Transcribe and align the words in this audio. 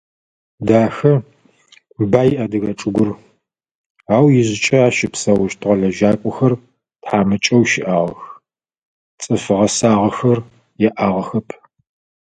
Дахэ, 0.67 1.13
бай 2.11 2.29
адыгэ 2.43 2.71
чӏыгур, 2.79 3.09
ау 4.15 4.25
ижъыкӏэ 4.39 4.77
ащ 4.87 4.95
щыпсэущтыгъэ 4.97 5.75
лэжьакӏохэр 5.79 6.53
тхьамыкӏэу 7.03 7.63
щыӏагъэх, 7.71 8.23
цӏыф 9.21 9.45
гъэсагъэхэр 9.57 10.39
яӏагъэхэп. 10.87 11.47